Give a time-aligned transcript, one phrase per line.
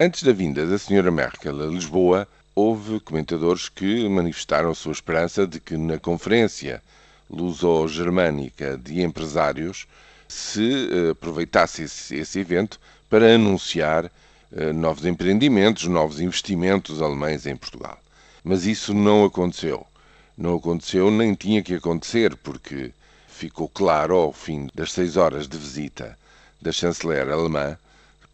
[0.00, 1.08] Antes da vinda da Sra.
[1.08, 6.82] Merkel a Lisboa, houve comentadores que manifestaram a sua esperança de que na Conferência
[7.30, 9.86] Luso-Germânica de Empresários
[10.26, 14.10] se eh, aproveitasse esse, esse evento para anunciar
[14.50, 17.96] eh, novos empreendimentos, novos investimentos alemães em Portugal.
[18.42, 19.86] Mas isso não aconteceu.
[20.36, 22.90] Não aconteceu nem tinha que acontecer, porque
[23.28, 26.18] ficou claro ao fim das seis horas de visita
[26.60, 27.78] da chanceler alemã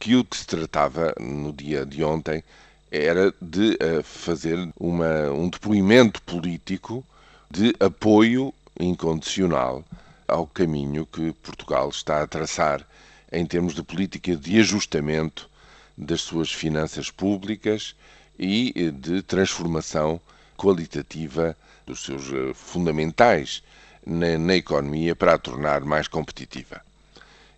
[0.00, 2.42] que o que se tratava no dia de ontem
[2.90, 7.04] era de uh, fazer uma, um depoimento político
[7.50, 9.84] de apoio incondicional
[10.26, 12.84] ao caminho que Portugal está a traçar
[13.30, 15.50] em termos de política de ajustamento
[15.96, 17.94] das suas finanças públicas
[18.38, 20.18] e eh, de transformação
[20.56, 21.54] qualitativa
[21.86, 23.62] dos seus eh, fundamentais
[24.06, 26.80] na, na economia para a tornar mais competitiva.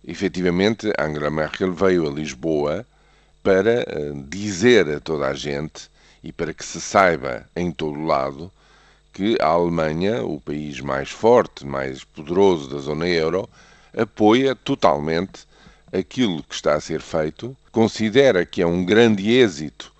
[0.05, 2.85] Efetivamente, Angela Merkel veio a Lisboa
[3.41, 5.89] para eh, dizer a toda a gente
[6.21, 8.51] e para que se saiba em todo o lado
[9.13, 13.47] que a Alemanha, o país mais forte, mais poderoso da zona euro,
[13.95, 15.47] apoia totalmente
[15.91, 19.93] aquilo que está a ser feito, considera que é um grande êxito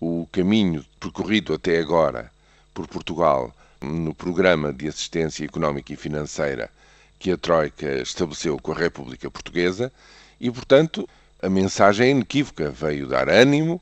[0.00, 2.30] o caminho percorrido até agora
[2.74, 6.70] por Portugal no programa de assistência económica e financeira
[7.18, 9.92] que a Troika estabeleceu com a República Portuguesa
[10.40, 11.08] e, portanto,
[11.42, 12.70] a mensagem é inequívoca.
[12.70, 13.80] Veio dar ânimo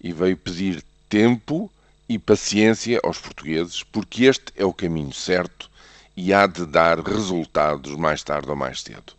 [0.00, 1.70] e veio pedir tempo
[2.08, 5.70] e paciência aos portugueses, porque este é o caminho certo
[6.16, 9.14] e há de dar resultados mais tarde ou mais cedo.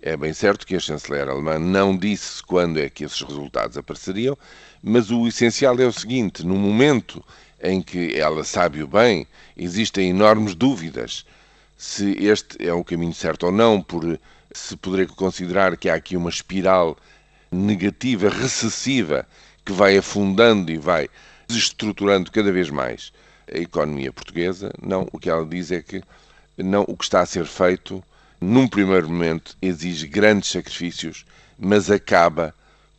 [0.00, 4.38] É bem certo que a chanceler alemã não disse quando é que esses resultados apareceriam,
[4.82, 7.24] mas o essencial é o seguinte: no momento
[7.60, 11.24] em que ela sabe o bem, existem enormes dúvidas
[11.78, 14.18] se este é o caminho certo ou não, por
[14.52, 16.98] se poderia considerar que há aqui uma espiral
[17.52, 19.24] negativa, recessiva,
[19.64, 21.08] que vai afundando e vai
[21.46, 23.12] desestruturando cada vez mais
[23.52, 24.72] a economia portuguesa.
[24.82, 26.02] Não, o que ela diz é que
[26.56, 28.02] não, o que está a ser feito,
[28.40, 31.24] num primeiro momento, exige grandes sacrifícios,
[31.56, 32.52] mas acaba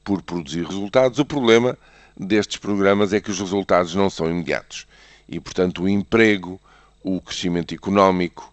[0.05, 1.19] por produzir resultados.
[1.19, 1.77] O problema
[2.17, 4.87] destes programas é que os resultados não são imediatos.
[5.27, 6.59] E, portanto, o emprego,
[7.03, 8.51] o crescimento económico,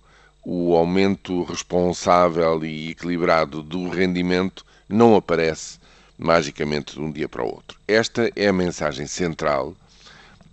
[0.49, 5.81] o aumento responsável e equilibrado do rendimento não aparece
[6.17, 7.77] magicamente de um dia para o outro.
[7.89, 9.75] Esta é a mensagem central.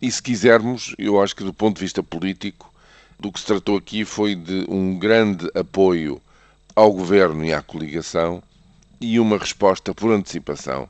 [0.01, 2.73] E se quisermos, eu acho que do ponto de vista político,
[3.19, 6.19] do que se tratou aqui foi de um grande apoio
[6.75, 8.41] ao governo e à coligação
[8.99, 10.89] e uma resposta por antecipação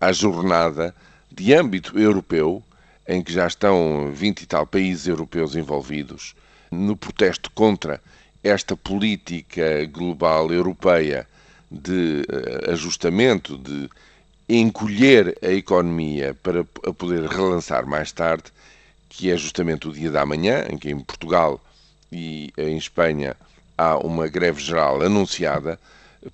[0.00, 0.94] à jornada
[1.32, 2.62] de âmbito europeu,
[3.08, 6.36] em que já estão 20 e tal países europeus envolvidos
[6.70, 8.00] no protesto contra
[8.46, 11.26] esta política global europeia
[11.70, 13.90] de eh, ajustamento, de
[14.48, 18.44] encolher a economia para a poder relançar mais tarde,
[19.08, 21.60] que é justamente o dia da manhã, em que em Portugal
[22.12, 23.36] e em Espanha
[23.76, 25.78] há uma greve geral anunciada,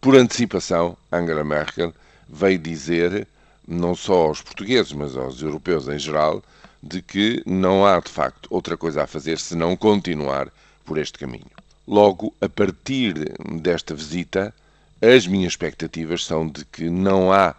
[0.00, 1.94] por antecipação, Angela Merkel
[2.28, 3.26] veio dizer
[3.66, 6.42] não só aos portugueses, mas aos europeus em geral,
[6.82, 10.48] de que não há de facto outra coisa a fazer senão continuar
[10.84, 11.61] por este caminho.
[11.86, 13.14] Logo, a partir
[13.60, 14.54] desta visita,
[15.00, 17.56] as minhas expectativas são de que não há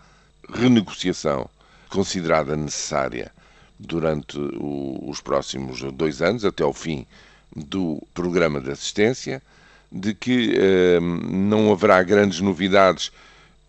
[0.49, 1.49] renegociação
[1.89, 3.31] considerada necessária
[3.77, 7.05] durante o, os próximos dois anos, até ao fim
[7.53, 9.41] do programa de assistência,
[9.91, 13.11] de que eh, não haverá grandes novidades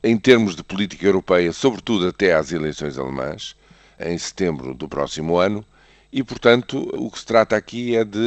[0.02, 3.56] em termos de política europeia, sobretudo até às eleições alemãs,
[3.98, 5.64] em setembro do próximo ano,
[6.12, 8.18] e, portanto, o que se trata aqui é de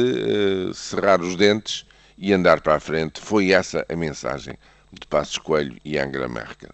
[0.68, 1.86] uh, cerrar os dentes
[2.18, 3.20] e andar para a frente.
[3.20, 4.58] Foi essa a mensagem
[4.92, 6.70] de Passos Coelho e Angela Merkel.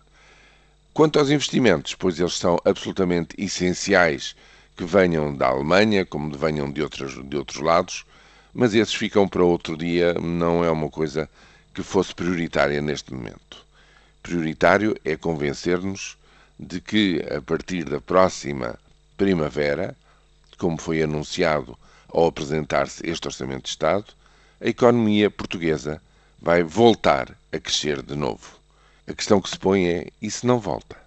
[0.92, 4.34] Quanto aos investimentos, pois eles são absolutamente essenciais
[4.76, 8.04] que venham da Alemanha, como venham de outros, de outros lados,
[8.52, 11.28] mas esses ficam para outro dia, não é uma coisa
[11.74, 13.64] que fosse prioritária neste momento
[14.24, 16.16] prioritário é convencer-nos
[16.58, 18.78] de que, a partir da próxima
[19.18, 19.94] primavera,
[20.56, 24.06] como foi anunciado ao apresentar-se este Orçamento de Estado,
[24.60, 26.00] a economia portuguesa
[26.40, 28.58] vai voltar a crescer de novo.
[29.06, 31.03] A questão que se põe é: se não volta?